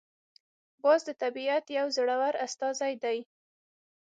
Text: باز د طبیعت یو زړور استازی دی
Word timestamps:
باز 0.83 1.01
د 1.07 1.09
طبیعت 1.21 1.65
یو 1.77 1.87
زړور 1.97 2.33
استازی 2.45 2.93
دی 3.03 3.17